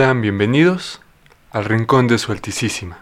[0.00, 1.02] Sean bienvenidos
[1.50, 3.00] al Rincón de Su Altísima.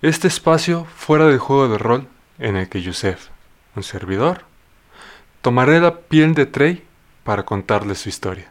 [0.00, 3.28] Este espacio fuera del juego de rol en el que Yusef,
[3.76, 4.46] un servidor,
[5.42, 6.82] tomaré la piel de Trey
[7.24, 8.49] para contarle su historia.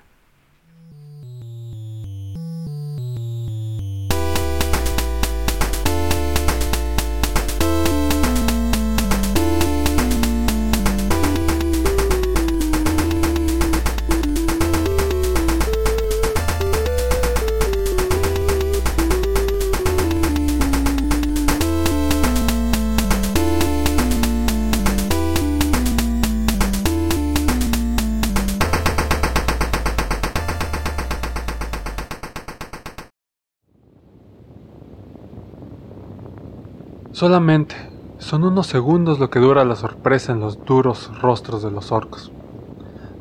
[37.20, 37.76] Solamente
[38.18, 42.32] son unos segundos lo que dura la sorpresa en los duros rostros de los orcos,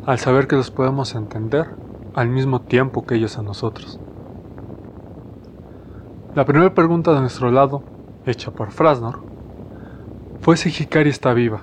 [0.07, 1.67] al saber que los podemos entender
[2.15, 3.99] al mismo tiempo que ellos a nosotros.
[6.37, 7.83] La primera pregunta de nuestro lado,
[8.25, 9.19] hecha por Frasnor,
[10.43, 11.63] fue si Hikari está viva.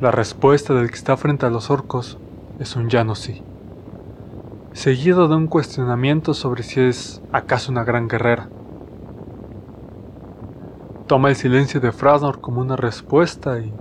[0.00, 2.18] La respuesta del que está frente a los orcos
[2.58, 3.40] es un ya no sí,
[4.72, 8.48] seguido de un cuestionamiento sobre si es acaso una gran guerrera
[11.06, 13.72] toma el silencio de Frasnor como una respuesta y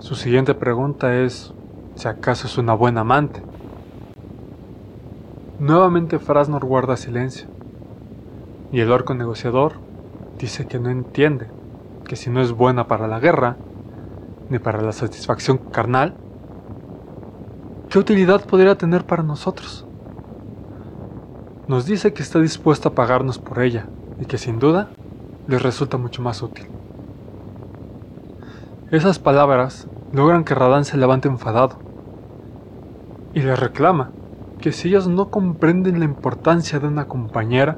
[0.00, 1.54] su siguiente pregunta es
[1.94, 3.42] si acaso es una buena amante.
[5.58, 7.48] Nuevamente Frasnor guarda silencio
[8.70, 9.74] y el orco negociador
[10.38, 11.48] dice que no entiende
[12.04, 13.56] que si no es buena para la guerra
[14.50, 16.16] ni para la satisfacción carnal,
[17.88, 19.86] ¿qué utilidad podría tener para nosotros?
[21.66, 23.86] Nos dice que está dispuesta a pagarnos por ella
[24.20, 24.90] y que sin duda
[25.52, 26.66] les resulta mucho más útil.
[28.90, 31.76] Esas palabras logran que Radán se levante enfadado
[33.34, 34.12] y le reclama
[34.62, 37.76] que si ellos no comprenden la importancia de una compañera,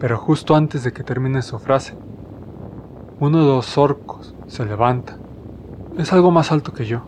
[0.00, 1.98] pero justo antes de que termine su frase,
[3.20, 5.18] uno de los orcos se levanta.
[5.98, 7.02] Es algo más alto que yo,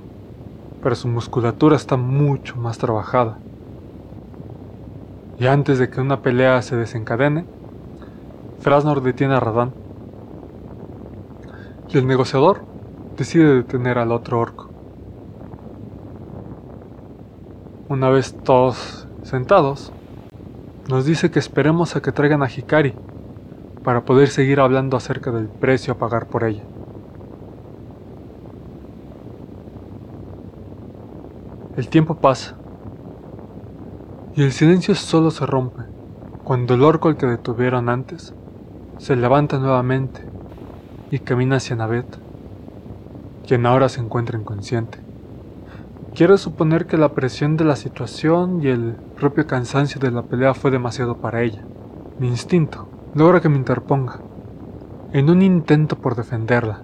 [0.83, 3.39] pero su musculatura está mucho más trabajada.
[5.39, 7.47] Y antes de que una pelea se desencadene,
[8.65, 9.75] Frasnor detiene a Radán.
[11.91, 12.65] Y el negociador
[13.15, 14.71] decide detener al otro orco.
[17.91, 19.93] Una vez todos sentados,
[20.89, 22.95] nos dice que esperemos a que traigan a Hikari
[23.83, 26.63] para poder seguir hablando acerca del precio a pagar por ella.
[31.77, 32.57] El tiempo pasa
[34.35, 35.83] y el silencio solo se rompe
[36.45, 38.35] cuando el orco al que detuvieron antes
[38.99, 40.21] se levanta nuevamente
[41.11, 42.07] y camina hacia Navet,
[43.47, 44.99] quien ahora se encuentra inconsciente.
[46.15, 50.55] Quiero suponer que la presión de la situación y el propio cansancio de la pelea
[50.55, 51.63] fue demasiado para ella.
[52.19, 54.21] Mi instinto logra que me interponga,
[55.13, 56.83] en un intento por defenderla.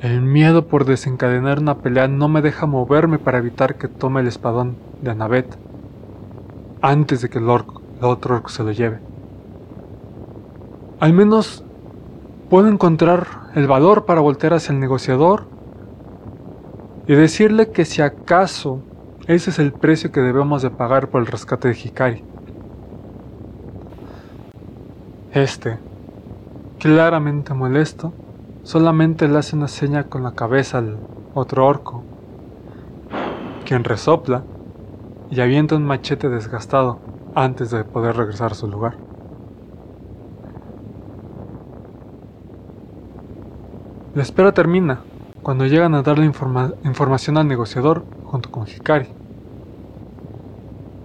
[0.00, 4.26] El miedo por desencadenar una pelea no me deja moverme para evitar que tome el
[4.26, 5.58] espadón de Anabet
[6.80, 9.11] antes de que el, el otro orco se lo lleve.
[11.02, 11.64] Al menos
[12.48, 13.26] puedo encontrar
[13.56, 15.46] el valor para voltear hacia el negociador
[17.08, 18.78] y decirle que si acaso
[19.26, 22.24] ese es el precio que debemos de pagar por el rescate de Hikari.
[25.32, 25.76] Este,
[26.78, 28.12] claramente molesto,
[28.62, 30.98] solamente le hace una seña con la cabeza al
[31.34, 32.04] otro orco,
[33.64, 34.44] quien resopla
[35.32, 37.00] y avienta un machete desgastado
[37.34, 39.11] antes de poder regresar a su lugar.
[44.14, 45.00] La espera termina
[45.42, 49.08] cuando llegan a darle información al negociador junto con Hikari.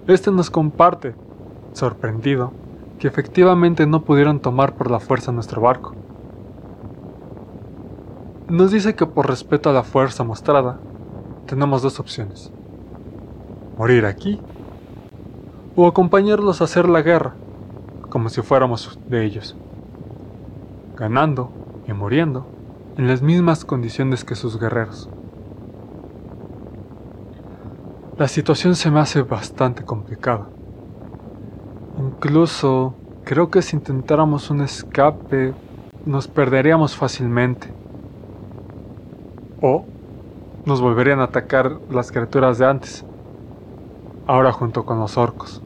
[0.07, 1.15] Este nos comparte,
[1.71, 2.51] sorprendido,
[2.99, 5.95] que efectivamente no pudieron tomar por la fuerza nuestro barco.
[8.49, 10.77] Nos dice que por respeto a la fuerza mostrada,
[11.45, 12.51] tenemos dos opciones.
[13.77, 14.41] Morir aquí
[15.77, 17.35] o acompañarlos a hacer la guerra,
[18.09, 19.55] como si fuéramos de ellos,
[20.97, 21.51] ganando
[21.87, 22.56] y muriendo
[22.97, 25.07] en las mismas condiciones que sus guerreros.
[28.17, 30.47] La situación se me hace bastante complicada.
[31.99, 35.53] Incluso creo que si intentáramos un escape
[36.05, 37.71] nos perderíamos fácilmente.
[39.61, 39.85] O
[40.65, 43.05] nos volverían a atacar las criaturas de antes,
[44.25, 45.61] ahora junto con los orcos.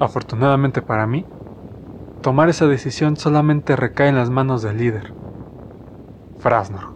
[0.00, 1.26] Afortunadamente para mí,
[2.22, 5.23] tomar esa decisión solamente recae en las manos del líder.
[6.44, 6.92] Frasnor,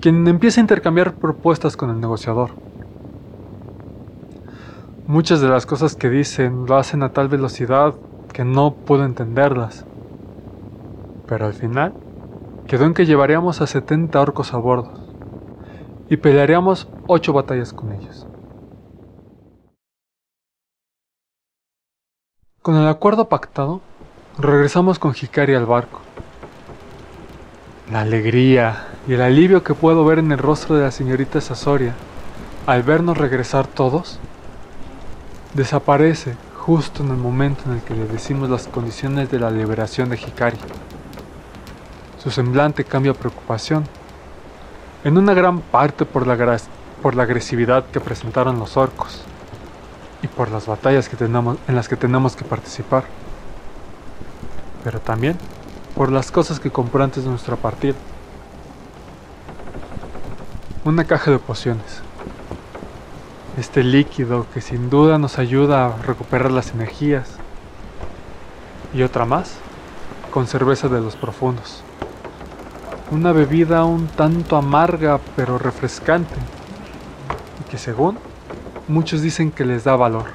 [0.00, 2.50] quien empieza a intercambiar propuestas con el negociador.
[5.06, 7.94] Muchas de las cosas que dicen lo hacen a tal velocidad
[8.32, 9.86] que no puedo entenderlas.
[11.28, 11.94] Pero al final,
[12.66, 14.92] quedó en que llevaríamos a 70 orcos a bordo
[16.08, 18.26] y pelearíamos 8 batallas con ellos.
[22.60, 23.82] Con el acuerdo pactado,
[24.36, 26.00] regresamos con Hikari al barco.
[27.90, 31.94] La alegría y el alivio que puedo ver en el rostro de la señorita Sasoria
[32.66, 34.18] al vernos regresar todos
[35.54, 40.08] desaparece justo en el momento en el que le decimos las condiciones de la liberación
[40.08, 40.56] de Hikari.
[42.18, 43.84] Su semblante cambia a preocupación,
[45.04, 46.58] en una gran parte por la,
[47.00, 49.22] por la agresividad que presentaron los orcos
[50.22, 53.04] y por las batallas que tenemos, en las que tenemos que participar,
[54.82, 55.38] pero también
[55.96, 57.94] por las cosas que compró antes de nuestra partida.
[60.84, 62.02] Una caja de pociones.
[63.58, 67.30] Este líquido que sin duda nos ayuda a recuperar las energías.
[68.92, 69.54] Y otra más,
[70.30, 71.82] con cerveza de los profundos.
[73.10, 76.36] Una bebida un tanto amarga pero refrescante.
[77.60, 78.18] Y que según
[78.86, 80.26] muchos dicen que les da valor.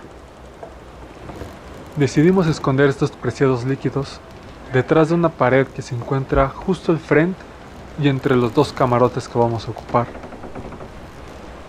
[1.98, 4.20] Decidimos esconder estos preciados líquidos
[4.74, 7.40] detrás de una pared que se encuentra justo al frente
[8.02, 10.08] y entre los dos camarotes que vamos a ocupar.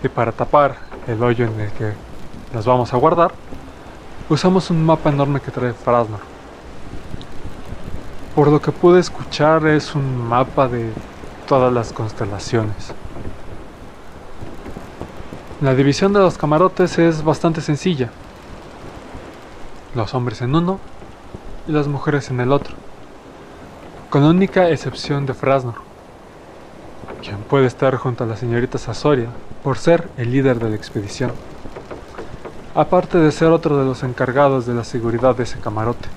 [0.03, 0.77] Y para tapar
[1.07, 1.93] el hoyo en el que
[2.53, 3.31] nos vamos a guardar,
[4.29, 6.19] usamos un mapa enorme que trae Frasnor.
[8.35, 10.91] Por lo que pude escuchar es un mapa de
[11.47, 12.93] todas las constelaciones.
[15.61, 18.09] La división de los camarotes es bastante sencilla.
[19.95, 20.79] Los hombres en uno
[21.67, 22.82] y las mujeres en el otro.
[24.13, 25.73] Con única excepción de Frasnor,
[27.23, 29.29] quien puede estar junto a la señorita Sasoria
[29.63, 31.31] por ser el líder de la expedición.
[32.75, 36.09] Aparte de ser otro de los encargados de la seguridad de ese camarote.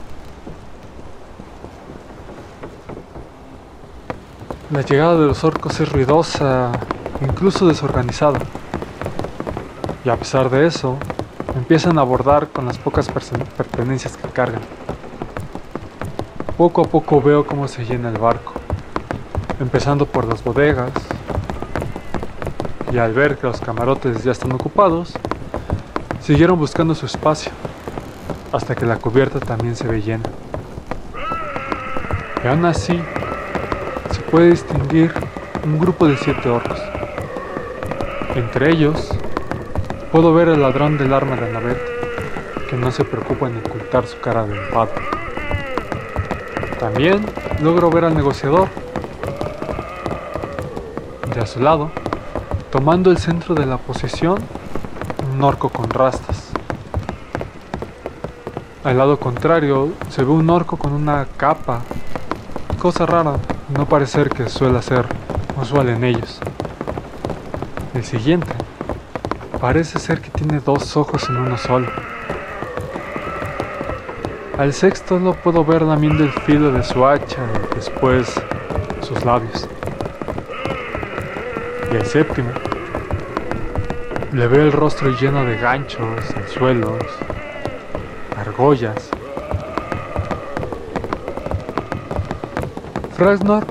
[4.70, 6.72] La llegada de los orcos es ruidosa,
[7.22, 8.40] incluso desorganizada.
[10.04, 10.98] Y a pesar de eso,
[11.54, 14.60] empiezan a abordar con las pocas pertenencias que cargan.
[16.56, 18.52] Poco a poco veo cómo se llena el barco,
[19.60, 20.90] empezando por las bodegas,
[22.92, 25.12] y al ver que los camarotes ya están ocupados,
[26.20, 27.52] siguieron buscando su espacio,
[28.52, 30.24] hasta que la cubierta también se ve llena.
[32.42, 33.00] Y aún así,
[34.10, 35.12] se puede distinguir
[35.64, 36.80] un grupo de siete orcos.
[38.34, 39.16] Entre ellos,
[40.16, 41.78] Puedo ver al ladrón del arma de Annabeth,
[42.70, 45.05] que no se preocupa en ocultar su cara de enfado.
[46.86, 47.26] También
[47.62, 48.68] logro ver al negociador,
[51.34, 51.90] de a su lado,
[52.70, 54.38] tomando el centro de la posición,
[55.34, 56.50] un orco con rastas.
[58.84, 61.80] Al lado contrario se ve un orco con una capa,
[62.80, 63.32] cosa rara,
[63.76, 65.06] no parecer que suele ser
[65.60, 66.38] usual en ellos.
[67.94, 68.54] El siguiente
[69.60, 71.88] Parece ser que tiene dos ojos en uno solo.
[74.58, 78.32] Al sexto lo puedo ver lamiendo el filo de su hacha y después
[79.02, 79.68] sus labios.
[81.92, 82.48] Y al séptimo
[84.32, 87.02] le veo el rostro lleno de ganchos, anzuelos,
[88.38, 89.10] argollas.
[93.14, 93.66] Frasnor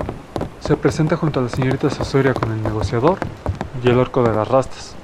[0.60, 3.18] se presenta junto a la señorita Sasoria con el negociador
[3.82, 4.94] y el orco de las rastas.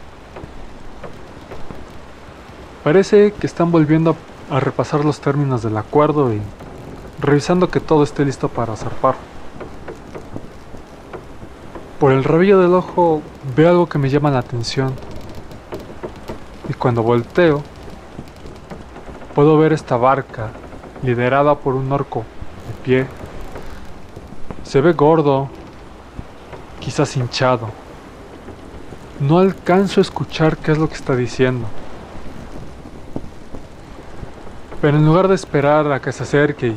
[2.84, 6.40] Parece que están volviendo a repasar los términos del acuerdo y
[7.20, 9.14] revisando que todo esté listo para zarpar.
[11.98, 13.22] Por el rabillo del ojo
[13.56, 14.92] veo algo que me llama la atención.
[16.68, 17.62] Y cuando volteo,
[19.34, 20.50] puedo ver esta barca
[21.02, 22.24] liderada por un orco
[22.66, 23.06] de pie.
[24.64, 25.48] Se ve gordo,
[26.80, 27.68] quizás hinchado.
[29.20, 31.66] No alcanzo a escuchar qué es lo que está diciendo.
[34.82, 36.76] Pero en lugar de esperar a que se acerque y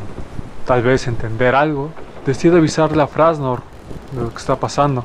[0.67, 1.89] tal vez entender algo,
[2.24, 3.63] decide avisarle a Frasnor
[4.12, 5.03] de lo que está pasando.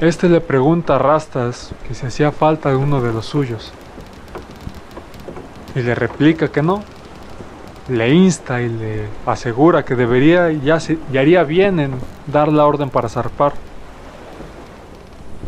[0.00, 3.72] Este le pregunta a Rastas que si hacía falta uno de los suyos.
[5.76, 6.82] Y le replica que no.
[7.88, 10.62] Le insta y le asegura que debería y,
[11.12, 11.92] y haría bien en
[12.26, 13.52] dar la orden para zarpar.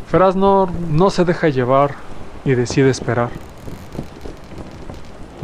[0.09, 1.97] Frasnor no se deja llevar
[2.44, 3.30] y decide esperar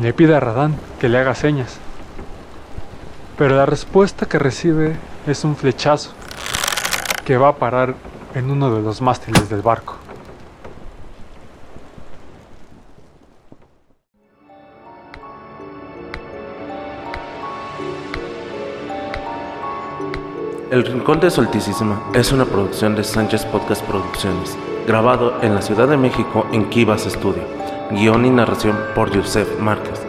[0.00, 1.78] le pide a Radán que le haga señas.
[3.36, 6.12] Pero la respuesta que recibe es un flechazo
[7.24, 7.94] que va a parar
[8.34, 9.96] en uno de los mástiles del barco.
[20.70, 25.88] El Rincón de Solticísima es una producción de Sánchez Podcast Producciones, grabado en la Ciudad
[25.88, 27.57] de México en Kivas Studio.
[27.90, 30.06] Guión y narración por Yusef Márquez.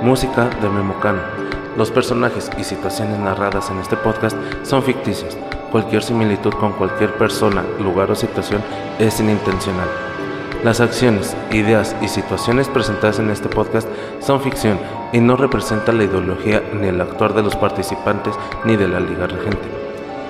[0.00, 1.18] Música de Memocano.
[1.76, 5.36] Los personajes y situaciones narradas en este podcast son ficticios.
[5.72, 8.62] Cualquier similitud con cualquier persona, lugar o situación
[9.00, 9.88] es inintencional.
[10.62, 13.88] Las acciones, ideas y situaciones presentadas en este podcast
[14.20, 14.78] son ficción
[15.12, 19.26] y no representan la ideología ni el actuar de los participantes ni de la Liga
[19.26, 19.68] Regente.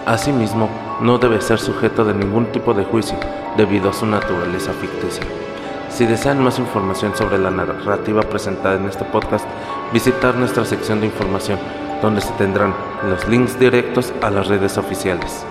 [0.07, 0.71] Asimismo,
[1.03, 3.19] no debe ser sujeto de ningún tipo de juicio
[3.59, 5.27] debido a su naturaleza ficticia.
[5.97, 9.47] Si desean más información sobre la narrativa presentada en este podcast,
[9.95, 11.59] visitar nuestra sección de información,
[12.03, 12.75] donde se tendrán
[13.09, 15.47] los links directos a las redes oficiales.